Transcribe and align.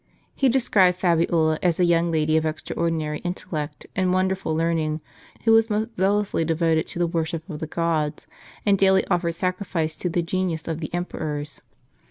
He 0.33 0.49
described 0.49 0.97
Fabiola 0.97 1.59
as 1.61 1.79
a 1.79 1.85
young 1.85 2.09
lady 2.09 2.35
of 2.35 2.43
exraordinary 2.43 3.19
intellect 3.19 3.85
and 3.95 4.11
wonderful 4.11 4.55
learning, 4.55 4.99
who 5.43 5.51
was 5.51 5.69
most 5.69 5.95
zealously 5.95 6.43
devoted 6.43 6.87
to 6.87 6.97
the 6.97 7.05
worship 7.05 7.47
of 7.47 7.59
the 7.59 7.67
gods, 7.67 8.25
and 8.65 8.79
daily 8.79 9.05
offered 9.11 9.35
sacrifice 9.35 9.95
to 9.97 10.09
the 10.09 10.23
genius 10.23 10.67
of 10.67 10.79
the 10.79 10.91
emperors. 10.91 11.61